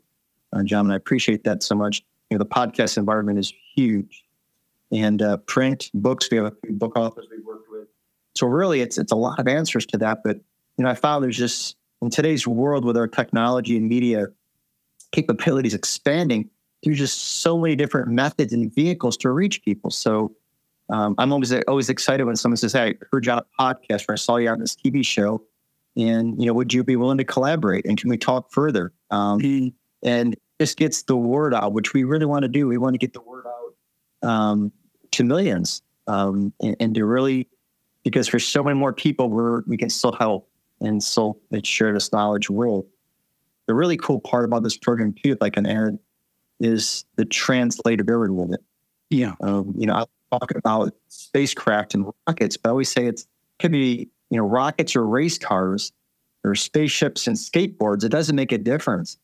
[0.53, 0.85] uh, John.
[0.85, 2.01] And I appreciate that so much.
[2.29, 4.23] You know, the podcast environment is huge,
[4.91, 6.29] and uh, print books.
[6.31, 7.87] We have a few book authors we've worked with.
[8.35, 10.19] so really, it's it's a lot of answers to that.
[10.23, 10.37] But
[10.77, 14.27] you know, I found there's just in today's world with our technology and media
[15.11, 16.49] capabilities expanding,
[16.83, 19.91] there's just so many different methods and vehicles to reach people.
[19.91, 20.33] So
[20.89, 24.09] um, I'm always always excited when someone says, "Hey, I heard you on a podcast,
[24.09, 25.43] or I saw you on this TV show,
[25.95, 27.85] and you know, would you be willing to collaborate?
[27.85, 29.67] And can we talk further?" Um, mm-hmm.
[30.07, 32.67] And this gets the word out, which we really want to do.
[32.67, 34.71] We want to get the word out um,
[35.11, 37.47] to millions, um, and, and, to really
[38.03, 40.49] because for so many more people, we're, we can still help
[40.81, 42.85] and still share this knowledge world.
[43.67, 45.99] The really cool part about this program too, if I can add,
[46.59, 48.61] is the translatability with it.
[49.09, 49.33] Yeah.
[49.41, 53.27] Um, you know, I talk about spacecraft and rockets, but I always say it's
[53.59, 55.91] could be, you know, rockets or race cars
[56.43, 58.03] or spaceships and skateboards.
[58.03, 59.17] It doesn't make a difference.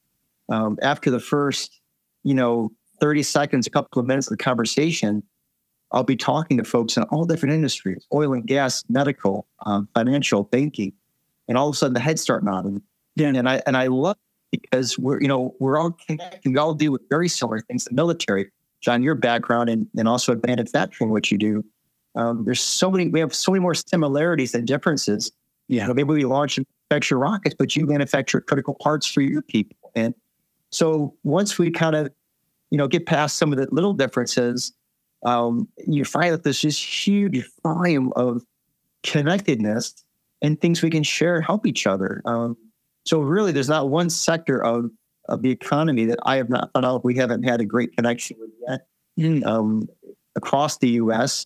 [0.50, 1.80] Um, after the first,
[2.24, 5.24] you know, 30 seconds, a couple of minutes of the conversation,
[5.92, 10.44] I'll be talking to folks in all different industries oil and gas, medical, um, financial,
[10.44, 10.94] banking.
[11.48, 12.82] And all of a sudden the heads start nodding.
[13.16, 13.28] Yeah.
[13.28, 14.18] And I and I love
[14.52, 16.52] because we're, you know, we're all connected.
[16.52, 17.86] We all deal with very similar things.
[17.86, 21.64] The military, John, your background and, and also in manufacturing, what you do.
[22.16, 25.32] Um, there's so many, we have so many more similarities than differences.
[25.68, 25.84] Yeah.
[25.84, 29.42] You know, maybe we launch and manufacture rockets, but you manufacture critical parts for your
[29.42, 29.92] people.
[29.96, 30.14] And
[30.72, 32.12] so once we kind of,
[32.70, 34.74] you know, get past some of the little differences,
[35.26, 38.44] um, you find that there's this huge volume of
[39.04, 40.04] connectedness
[40.42, 42.22] and things we can share and help each other.
[42.26, 42.56] Um,
[43.06, 44.90] so really, there's not one sector of
[45.30, 48.38] of the economy that I have not found out we haven't had a great connection
[48.40, 48.88] with yet.
[49.20, 49.46] Mm.
[49.46, 49.90] Um,
[50.36, 51.46] across the U.S.,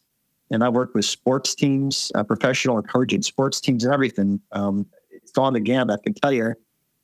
[0.52, 4.42] and I work with sports teams, uh, professional collegiate sports teams, and everything.
[4.52, 6.56] Um, it's gone the gamut, I can tell you.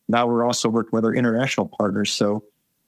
[0.08, 2.12] Now we're also working with our international partners.
[2.12, 2.44] So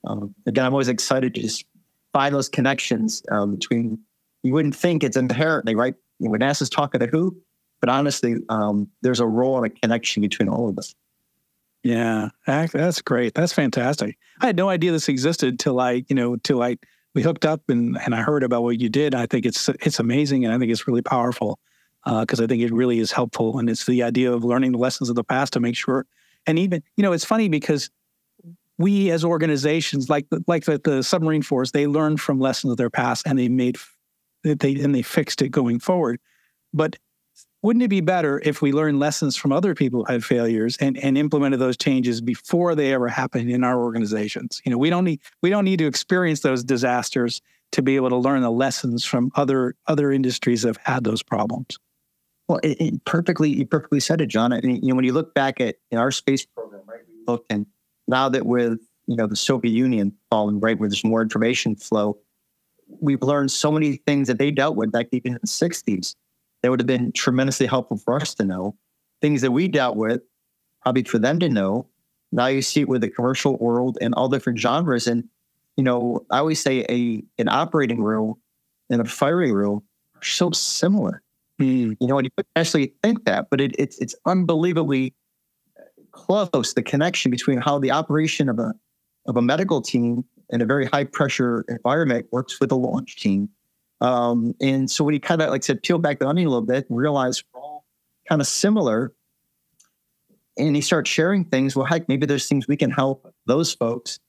[0.06, 1.66] um, again, I'm always excited to just
[2.14, 4.00] find those connections um, between.
[4.44, 7.36] You wouldn't think it's inherently right when NASA's talking to who,
[7.82, 10.96] but honestly, um, there's a role and a connection between all of us.
[11.84, 13.34] Yeah, that's great.
[13.34, 14.18] That's fantastic.
[14.42, 16.78] I had no idea this existed till I, you know, till I
[17.16, 19.16] we hooked up and and I heard about what you did.
[19.16, 21.60] I think it's it's amazing and I think it's really powerful
[22.06, 23.60] because uh, I think it really is helpful.
[23.60, 26.06] And it's the idea of learning the lessons of the past to make sure.
[26.46, 27.90] And even you know, it's funny because
[28.78, 32.90] we as organizations like like the, the submarine force they learned from lessons of their
[32.90, 33.78] past and they made
[34.44, 36.20] they and they fixed it going forward
[36.74, 36.96] but
[37.64, 40.98] wouldn't it be better if we learned lessons from other people who had failures and,
[40.98, 44.62] and implemented those changes before they ever happened in our organizations?
[44.64, 47.42] You know we don't need we don't need to experience those disasters
[47.74, 51.24] to be able to learn the lessons from other other industries that have had those
[51.24, 51.78] problems.
[52.48, 54.54] Well it, it perfectly you perfectly said it john.
[54.54, 57.24] I mean, you know when you look back at in our space program right we
[57.28, 57.66] looked and
[58.08, 62.18] now that with you know the Soviet Union falling right where there's more information flow,
[63.02, 66.16] we've learned so many things that they dealt with back even in the 60s
[66.62, 68.76] that would have been tremendously helpful for us to know.
[69.22, 70.22] Things that we dealt with,
[70.82, 71.88] probably for them to know.
[72.32, 75.08] Now you see it with the commercial world and all different genres.
[75.08, 75.24] And,
[75.76, 78.36] you know, I always say a an operating room
[78.90, 79.84] and a firing room
[80.16, 81.22] are so similar.
[81.62, 81.98] Mm.
[82.00, 85.14] You know, and you actually think that, but it, it's it's unbelievably
[86.12, 88.74] close the connection between how the operation of a
[89.28, 93.50] of a medical team in a very high pressure environment works with a launch team
[94.02, 96.66] Um, and so when you kind of, like said, peel back the onion a little
[96.66, 97.86] bit and realize we're all
[98.28, 99.14] kind of similar,
[100.58, 104.20] and you start sharing things, well, heck, maybe there's things we can help those folks,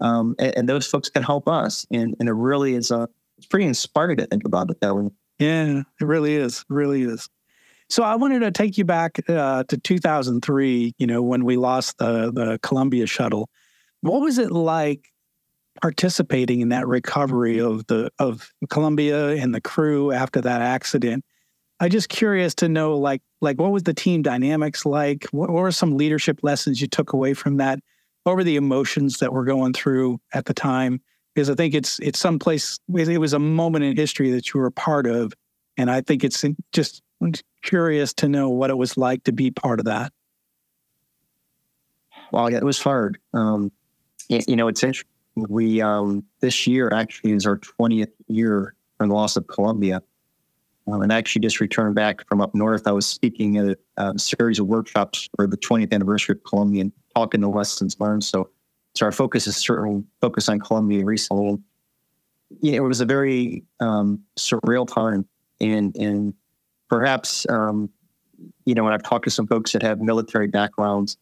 [0.00, 1.86] um, and, and, those folks can help us.
[1.90, 3.08] And, and it really is, a,
[3.38, 5.10] it's pretty inspiring to think about it that way.
[5.38, 6.64] Yeah, it really is.
[6.68, 7.28] Really is.
[7.88, 11.98] So I wanted to take you back uh, to 2003, you know, when we lost
[11.98, 13.50] the, the Columbia shuttle.
[14.00, 15.11] What was it like
[15.80, 21.24] participating in that recovery of the of Columbia and the crew after that accident.
[21.80, 25.24] I just curious to know like like what was the team dynamics like?
[25.32, 27.80] What, what were some leadership lessons you took away from that?
[28.24, 31.00] What were the emotions that were going through at the time?
[31.34, 34.66] Because I think it's it's someplace it was a moment in history that you were
[34.66, 35.32] a part of,
[35.76, 37.02] and I think it's just
[37.62, 40.12] curious to know what it was like to be part of that.
[42.30, 43.18] Well, yeah, it was hard.
[43.34, 43.72] Um,
[44.28, 49.14] you know, it's interesting we um, this year actually is our 20th year from the
[49.14, 50.02] loss of Columbia.
[50.88, 52.88] Um, and actually just returned back from up north.
[52.88, 56.80] I was speaking at a, a, series of workshops for the 20th anniversary of Columbia
[56.80, 58.24] and talking the lessons learned.
[58.24, 58.50] So,
[58.96, 61.58] so our focus is certainly focused on Columbia recently.
[62.60, 65.24] You it was a very um, surreal time,
[65.60, 66.34] and and
[66.90, 67.88] perhaps um,
[68.66, 71.16] you know when I've talked to some folks that have military backgrounds,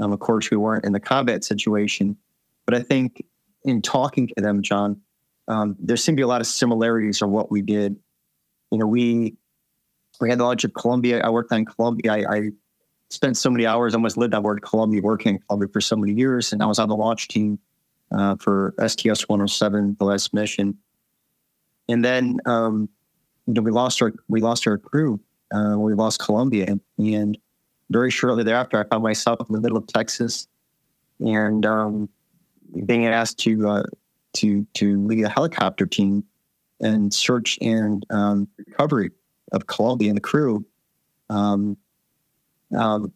[0.00, 2.16] um, of course we weren't in the combat situation,
[2.64, 3.22] but I think
[3.64, 5.00] in talking to them, Jon,
[5.48, 7.96] um, there seemed to be a lot of similarities of what we did.
[8.70, 9.36] You know, we
[10.20, 11.20] we had the launch of Columbia.
[11.20, 12.12] I worked on Columbia.
[12.12, 12.50] I, I
[13.10, 16.12] spent so many hours, almost lived on board Columbia, working in Columbia for so many
[16.12, 17.58] years, and I was on the launch team
[18.12, 20.78] uh, for STS 107, the last mission.
[21.88, 22.88] And then, um,
[23.46, 25.20] you know, we lost our we lost our crew.
[25.52, 27.38] Uh, we lost Columbia, and
[27.90, 30.48] very shortly thereafter, I found myself in the middle of Texas,
[31.20, 32.08] and um,
[32.86, 33.82] being asked to uh,
[34.34, 36.24] to to lead a helicopter team
[36.80, 39.10] and search and um, recovery
[39.52, 40.64] of Columbia and the crew.
[41.30, 41.76] Um,
[42.76, 43.12] um,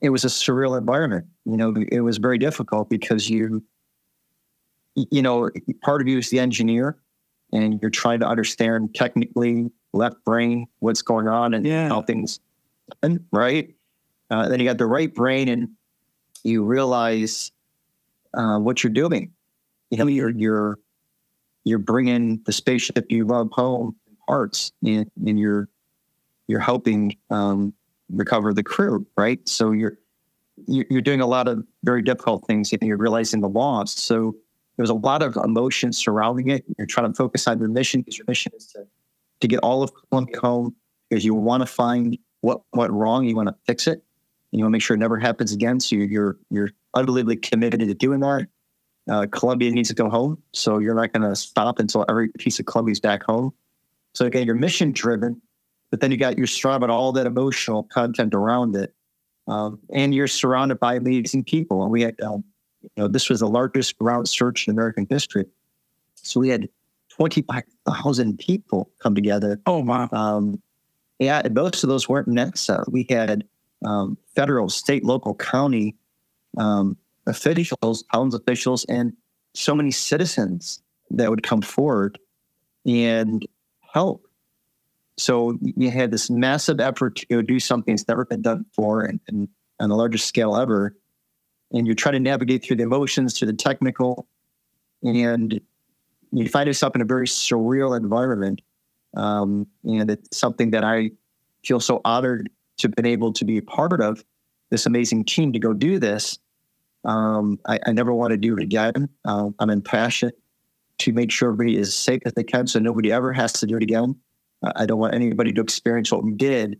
[0.00, 1.26] it was a surreal environment.
[1.44, 3.62] You know, it was very difficult because you,
[4.94, 5.50] you know,
[5.82, 6.96] part of you is the engineer,
[7.52, 11.88] and you're trying to understand technically left brain what's going on and yeah.
[11.88, 12.40] how things
[12.88, 13.74] happen, right?
[14.30, 15.68] Uh, then you got the right brain, and
[16.44, 17.52] you realize
[18.34, 19.32] uh, what you're doing.
[19.90, 20.78] You know, you're you're
[21.64, 25.68] you're bringing the spaceship you love home in parts, and, and you're
[26.46, 27.72] you're helping um,
[28.10, 29.46] recover the crew, right?
[29.48, 29.98] So you're
[30.66, 33.94] you're doing a lot of very difficult things, and you're realizing the loss.
[33.94, 34.36] So
[34.76, 36.64] there's a lot of emotion surrounding it.
[36.78, 38.86] You're trying to focus on your mission because your mission is to
[39.40, 40.74] to get all of Columbia home
[41.08, 43.24] because you want to find what went wrong.
[43.24, 44.02] You want to fix it.
[44.52, 45.80] And you want to make sure it never happens again.
[45.80, 48.46] So you're you're unbelievably committed to doing that.
[49.08, 52.60] Uh, Columbia needs to go home, so you're not going to stop until every piece
[52.60, 53.52] of Columbia is back home.
[54.14, 55.40] So again, you're mission driven,
[55.90, 58.94] but then you got you're surrounded all that emotional content around it,
[59.48, 61.82] um, and you're surrounded by amazing people.
[61.82, 62.44] And we had, um,
[62.82, 65.46] you know, this was the largest ground search in American history,
[66.14, 66.68] so we had
[67.08, 69.60] twenty five thousand people come together.
[69.66, 70.08] Oh wow!
[70.12, 70.60] Um,
[71.18, 72.84] yeah, most of those weren't NASA.
[72.90, 73.44] We had
[73.84, 75.96] um, federal, state, local, county
[76.56, 79.12] um, officials, towns officials, and
[79.54, 82.18] so many citizens that would come forward
[82.86, 83.46] and
[83.92, 84.24] help.
[85.18, 89.20] So you had this massive effort to do something that's never been done before and,
[89.28, 90.96] and on the largest scale ever.
[91.72, 94.26] And you're trying to navigate through the emotions, through the technical,
[95.02, 95.60] and
[96.32, 98.60] you find yourself in a very surreal environment.
[99.16, 101.10] Um, and it's something that I
[101.64, 104.24] feel so honored to have been able to be a part of
[104.70, 106.38] this amazing team to go do this.
[107.04, 109.08] Um, I, I, never want to do it again.
[109.24, 110.32] Um, I'm impassioned
[110.98, 113.76] to make sure everybody is safe as they can, so nobody ever has to do
[113.76, 114.16] it again.
[114.62, 116.78] I don't want anybody to experience what we did.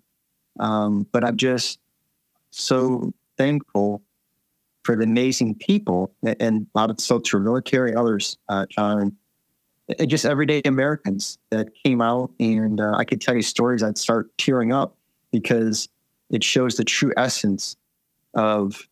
[0.58, 1.78] Um, but I'm just
[2.50, 4.02] so thankful
[4.82, 9.16] for the amazing people and a lot of from military, others, uh, Jon,
[9.98, 12.30] and just everyday Americans that came out.
[12.38, 13.82] And uh, I could tell you stories.
[13.82, 14.96] I'd start tearing up
[15.32, 15.88] because
[16.30, 17.76] it shows the true essence
[18.34, 18.88] of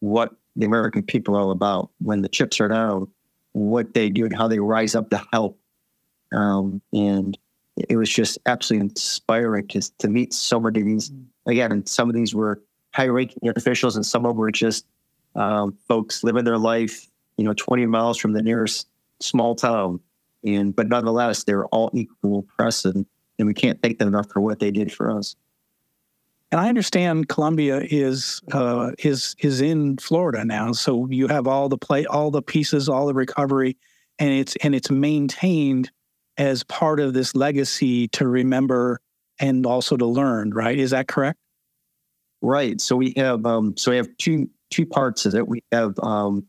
[0.00, 1.90] what the American people are all about.
[2.00, 3.08] When the chips are down,
[3.52, 5.58] what they do and how they rise up to help.
[6.32, 7.38] Um, and
[7.88, 11.12] it was just absolutely inspiring to, to meet so many of these.
[11.46, 12.60] Again, and some of these were
[12.92, 14.86] high ranking officials, and some of them were just
[15.36, 18.88] um, folks living their life, you know, 20 miles from the nearest
[19.20, 20.00] small town.
[20.44, 22.96] And but nonetheless, they're all equal impressive,
[23.38, 25.36] and we can't thank them enough for what they did for us.
[26.50, 31.68] And I understand Columbia is uh, is is in Florida now, so you have all
[31.68, 33.76] the play, all the pieces, all the recovery,
[34.18, 35.90] and it's and it's maintained
[36.38, 39.00] as part of this legacy to remember
[39.40, 40.78] and also to learn, right?
[40.78, 41.38] Is that correct?
[42.40, 42.80] Right.
[42.80, 45.46] So we have um, so we have two two parts of it.
[45.46, 46.46] We have um,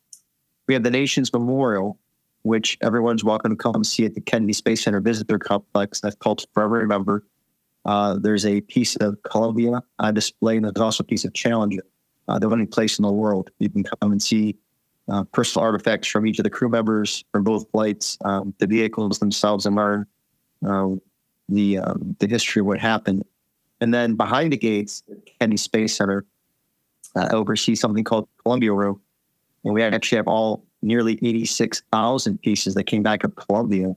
[0.68, 2.00] we have the nation's memorial,
[2.44, 6.00] which everyone's welcome to come see at the Kennedy Space Center Visitor Complex.
[6.00, 7.26] That's called Forever Remember.
[7.90, 11.82] Uh, there's a piece of Columbia on display, and there's also a piece of Challenger,
[12.28, 14.56] uh, the only place in the world you can come and see
[15.12, 19.18] uh, personal artifacts from each of the crew members from both flights, um, the vehicles
[19.18, 20.06] themselves, and learn
[20.64, 21.02] um,
[21.50, 23.26] the um, the history of what happened.
[23.82, 25.02] And then behind the gates,
[25.40, 26.26] Kennedy Space Center
[27.16, 29.02] uh, oversees something called Columbia Room,
[29.64, 33.96] and we actually have all nearly 86,000 pieces that came back of Columbia.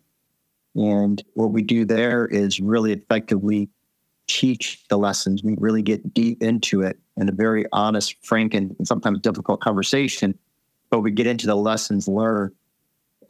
[0.76, 3.68] And what we do there is really effectively
[4.28, 5.42] teach the lessons.
[5.42, 10.38] We really get deep into it in a very honest, frank, and sometimes difficult conversation
[10.92, 12.52] but we get into the lessons learned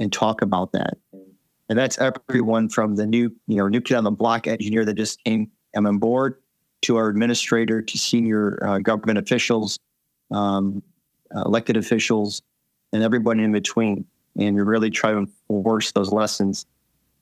[0.01, 0.99] and talk about that.
[1.69, 4.95] And that's everyone from the new, you know, new kid on the block engineer that
[4.95, 6.43] just came on board
[6.83, 9.79] to our administrator to senior uh, government officials,
[10.33, 10.83] um,
[11.35, 12.43] uh, elected officials,
[12.93, 14.05] and everyone in between.
[14.37, 16.67] And we really try to enforce those lessons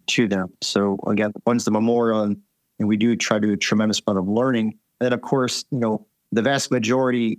[0.07, 0.51] to them.
[0.63, 2.41] So again, one's the memorial, and,
[2.81, 4.79] and we do try to do a tremendous amount of learning.
[4.99, 7.39] And then, of course, you know, the vast majority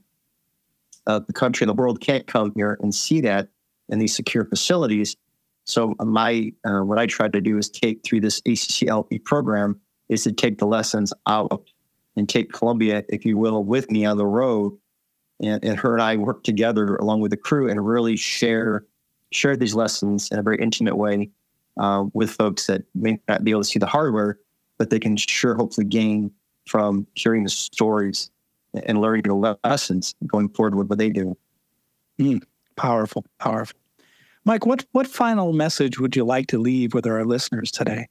[1.08, 3.50] of the country the world can't come here and see that
[3.90, 5.18] in these secure facilities.
[5.66, 9.80] So my uh, what I tried to do is take through this ACCLLP program
[10.10, 11.70] is to take the lessons out
[12.16, 14.78] and take Columbia, if you will, with me on the road,
[15.42, 18.86] and, and her and I work together along with the crew and really share
[19.32, 21.30] share these lessons in a very intimate way
[21.80, 24.38] uh, with folks that may not be able to see the hardware,
[24.82, 26.32] but they can sure hopefully gain
[26.68, 28.32] from hearing the stories
[28.88, 31.38] and learning the lessons going forward with what they do.
[32.20, 32.42] Mm,
[32.78, 33.80] powerful, powerful.
[34.44, 38.08] Mike, what what final message would you like to leave with our listeners today?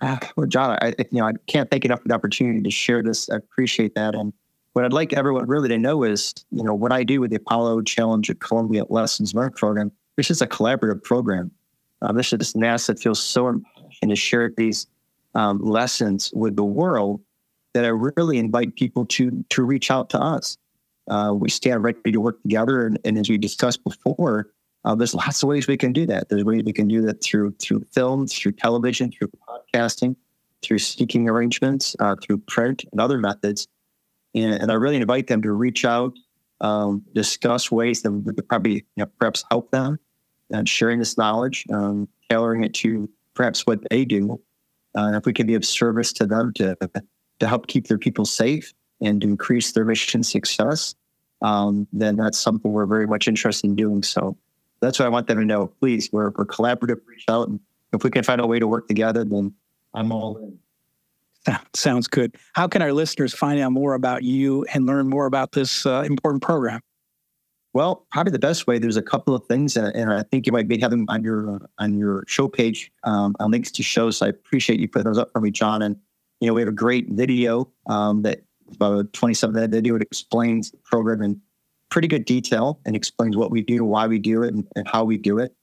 [0.00, 3.04] Uh, well, Jon, I you know I can't thank enough for the opportunity to share
[3.04, 3.30] this.
[3.30, 4.32] I appreciate that, and
[4.72, 7.36] what I'd like everyone really to know is, you know, what I do with the
[7.36, 9.92] Apollo Challenger at Columbia Lessons Learned program.
[10.16, 11.52] This is a collaborative program.
[12.02, 14.88] Um, this is NASA feels so important to share these
[15.34, 17.20] um, lessons with the world
[17.74, 20.56] that I really invite people to to reach out to us.
[21.08, 24.50] Uh, we stand ready to work together, and, and as we discussed before,
[24.84, 26.28] uh, there's lots of ways we can do that.
[26.28, 30.16] There's ways we can do that through through film, through television, through podcasting,
[30.62, 33.68] through speaking arrangements, uh, through print, and other methods.
[34.34, 36.12] And, and, I really invite them to reach out,
[36.60, 39.98] um, discuss ways that would probably you know, perhaps help them,
[40.50, 44.40] and sharing this knowledge, um, tailoring it to perhaps what they do.
[44.98, 46.76] Uh, if we can be of service to them to
[47.38, 50.96] to help keep their people safe and to increase their mission success,
[51.40, 54.02] um, then that's something we're very much interested in doing.
[54.02, 54.36] So
[54.80, 55.68] that's what I want them to know.
[55.78, 57.48] Please, we're, we're collaborative, reach out.
[57.48, 57.60] And
[57.92, 59.54] if we can find a way to work together, then
[59.94, 60.58] I'm all in.
[61.74, 62.34] Sounds good.
[62.54, 66.02] How can our listeners find out more about you and learn more about this uh,
[66.06, 66.80] important program?
[67.74, 68.78] Well, probably the best way.
[68.78, 71.56] There's a couple of things, and, and I think you might be having on your
[71.56, 74.18] uh, on your show page um, links to shows.
[74.18, 75.82] So I appreciate you putting those up for me, Jon.
[75.82, 75.96] And
[76.40, 78.42] you know, we have a great video um, that
[78.74, 79.96] about a 27 minute video.
[79.96, 81.40] It explains the program in
[81.90, 85.04] pretty good detail and explains what we do, why we do it, and, and how
[85.04, 85.54] we do it.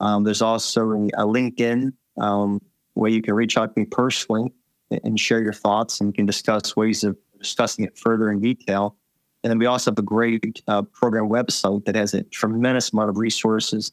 [0.00, 2.60] Um, there's also a, LinkedIn um,
[2.94, 4.52] where you can reach out to me personally
[4.90, 8.96] and share your thoughts, and can discuss ways of discussing it further in detail.
[9.42, 13.10] And then we also have a great uh, program website that has a tremendous amount
[13.10, 13.92] of resources.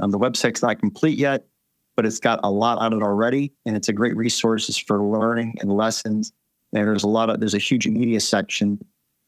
[0.00, 1.46] Um, the website's not complete yet,
[1.96, 5.56] but it's got a lot on it already, and it's a great resources for learning
[5.60, 6.32] and lessons.
[6.72, 8.78] And there's a lot of there's a huge media section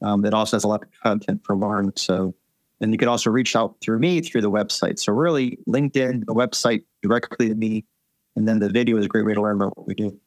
[0.03, 1.93] um, that also has a lot of content for learning.
[1.97, 2.35] So,
[2.81, 4.99] and you can also reach out through me through the website.
[4.99, 7.85] So really, LinkedIn, the website directly to me,
[8.37, 10.19] and then the video is a great way to learn about what we do.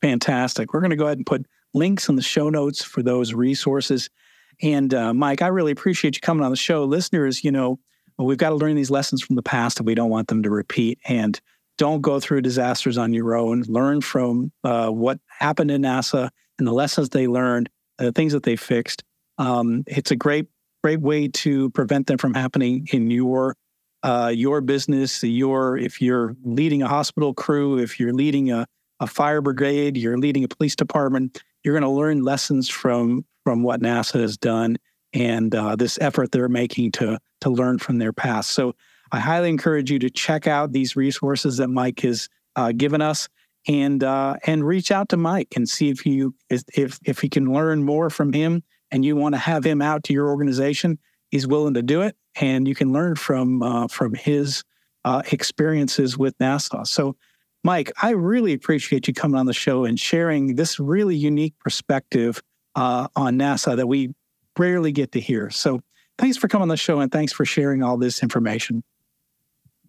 [0.00, 0.72] Fantastic.
[0.72, 4.10] We're going to go ahead and put links in the show notes for those resources.
[4.62, 6.84] And uh, Mike, I really appreciate you coming on the show.
[6.84, 7.78] Listeners, you know,
[8.18, 10.50] we've got to learn these lessons from the past and we don't want them to
[10.50, 10.98] repeat.
[11.06, 11.40] And
[11.76, 13.62] don't go through disasters on your own.
[13.62, 18.44] Learn from uh, what happened in NASA and the lessons they learned, the things that
[18.44, 19.02] they fixed.
[19.38, 20.46] Um, it's a great,
[20.82, 23.56] great way to prevent them from happening in your
[24.04, 25.24] uh, your business.
[25.24, 28.66] Your if you're leading a hospital crew, if you're leading a,
[29.00, 31.42] a fire brigade, you're leading a police department.
[31.64, 34.76] You're going to learn lessons from from what NASA has done
[35.12, 38.50] and uh, this effort they're making to to learn from their past.
[38.50, 38.74] So
[39.12, 43.28] I highly encourage you to check out these resources that Mike has uh, given us
[43.66, 47.52] and uh, and reach out to Mike and see if you if if he can
[47.52, 50.98] learn more from him and you want to have him out to your organization.
[51.30, 54.64] He's willing to do it, and you can learn from uh, from his
[55.04, 56.86] uh, experiences with NASA.
[56.86, 57.16] So
[57.64, 62.42] Mike, I really appreciate you coming on the show and sharing this really unique perspective
[62.76, 64.14] uh, on NASA that we
[64.58, 65.48] rarely get to hear.
[65.48, 65.80] So
[66.18, 68.84] thanks for coming on the show and thanks for sharing all this information.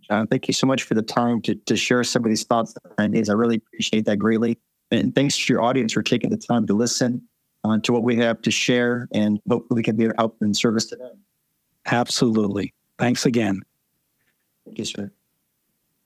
[0.09, 2.76] Jon, thank you so much for the time to, to share some of these thoughts
[2.97, 3.30] and ideas.
[3.30, 4.57] I really appreciate that greatly.
[4.91, 7.21] And thanks to your audience for taking the time to listen
[7.65, 10.55] uh, to what we have to share and hopefully we can be of help and
[10.55, 11.17] service to them.
[11.88, 12.73] Absolutely.
[12.97, 13.61] Thanks again.
[14.65, 15.11] Thank you, sir.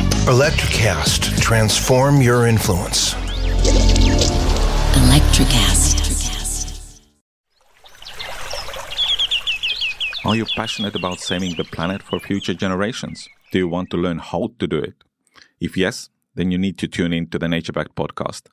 [0.27, 3.15] Electricast, transform your influence.
[4.93, 7.01] Electricast.
[10.23, 13.27] Are you passionate about saving the planet for future generations?
[13.51, 14.93] Do you want to learn how to do it?
[15.59, 18.43] If yes, then you need to tune in to the Nature Back podcast.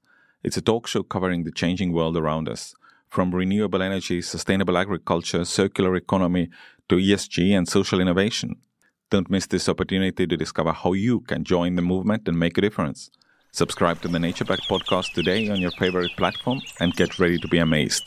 [0.43, 2.75] It's a talk show covering the changing world around us,
[3.11, 6.49] from renewable energy, sustainable agriculture, circular economy,
[6.89, 8.57] to ESG and social innovation.
[9.11, 12.61] Don't miss this opportunity to discover how you can join the movement and make a
[12.61, 13.11] difference.
[13.53, 17.49] Subscribe to the Nature Back podcast today on your favorite platform and get ready to
[17.49, 18.05] be amazed.